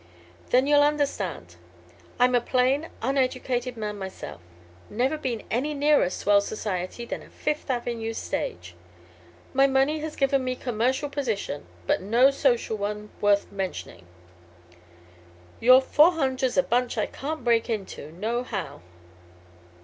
[0.49, 1.57] "Then you'll understand.
[2.19, 4.41] I'm a plain uneducated man myself.
[4.89, 8.73] Never been any nearer swell society than a Fifth Avenue stage.
[9.53, 14.07] My money has given me commercial position, but no social one worth mentioning.
[15.59, 18.81] Your '400's' a bunch I can't break into, nohow."